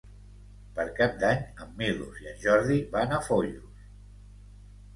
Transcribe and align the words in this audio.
Per 0.77 0.85
Cap 0.99 1.19
d'Any 1.23 1.43
en 1.67 1.75
Milos 1.83 2.19
i 2.25 2.31
en 2.33 2.41
Jordi 2.47 2.81
van 2.99 3.17
a 3.17 3.23
Foios. 3.29 3.87